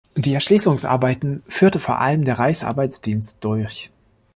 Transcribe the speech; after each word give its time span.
Die 0.15 0.33
Erschließungsarbeiten 0.33 1.43
führte 1.47 1.77
vor 1.77 1.99
allem 1.99 2.25
der 2.25 2.39
Reichsarbeitsdienst 2.39 3.43
durch. 3.43 3.91